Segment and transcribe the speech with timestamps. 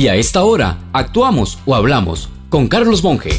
[0.00, 3.38] Y a esta hora, actuamos o hablamos con Carlos Monge.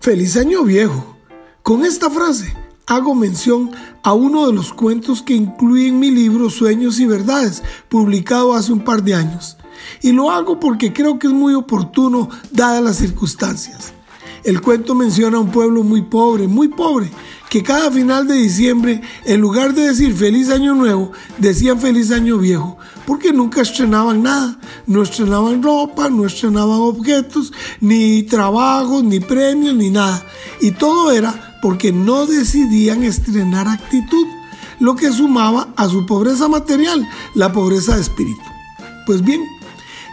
[0.00, 1.16] Feliz año viejo.
[1.62, 2.52] Con esta frase
[2.88, 3.70] hago mención
[4.02, 8.72] a uno de los cuentos que incluí en mi libro Sueños y Verdades, publicado hace
[8.72, 9.56] un par de años.
[10.02, 13.92] Y lo hago porque creo que es muy oportuno dadas las circunstancias.
[14.44, 17.10] El cuento menciona a un pueblo muy pobre, muy pobre,
[17.48, 22.38] que cada final de diciembre, en lugar de decir feliz año nuevo, decían feliz año
[22.38, 24.58] viejo, porque nunca estrenaban nada.
[24.86, 30.24] No estrenaban ropa, no estrenaban objetos, ni trabajos, ni premios, ni nada.
[30.60, 34.26] Y todo era porque no decidían estrenar actitud,
[34.80, 38.40] lo que sumaba a su pobreza material, la pobreza de espíritu.
[39.06, 39.42] Pues bien,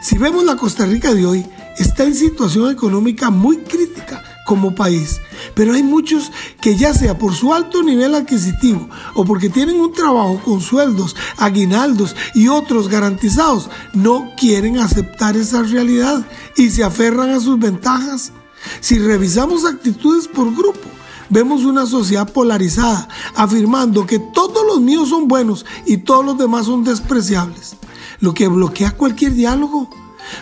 [0.02, 1.46] si vemos la Costa Rica de hoy,
[1.78, 5.22] está en situación económica muy crítica como país,
[5.56, 9.92] pero hay muchos que ya sea por su alto nivel adquisitivo o porque tienen un
[9.92, 16.26] trabajo con sueldos, aguinaldos y otros garantizados, no quieren aceptar esa realidad
[16.56, 18.32] y se aferran a sus ventajas.
[18.80, 20.90] Si revisamos actitudes por grupo,
[21.30, 26.68] vemos una sociedad polarizada, afirmando que todos los míos son buenos y todos los demás
[26.68, 27.78] son despreciables,
[28.20, 29.90] lo que bloquea cualquier diálogo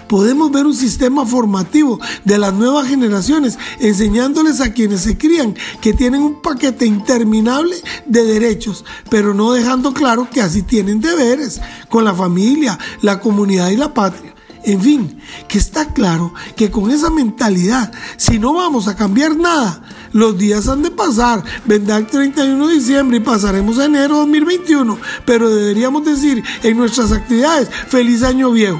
[0.07, 5.93] podemos ver un sistema formativo de las nuevas generaciones enseñándoles a quienes se crían que
[5.93, 12.03] tienen un paquete interminable de derechos, pero no dejando claro que así tienen deberes con
[12.03, 14.33] la familia, la comunidad y la patria.
[14.65, 19.81] En fin, que está claro que con esa mentalidad, si no vamos a cambiar nada,
[20.13, 24.97] los días han de pasar, vendrá el 31 de diciembre y pasaremos a enero 2021,
[25.25, 28.79] pero deberíamos decir en nuestras actividades, feliz año viejo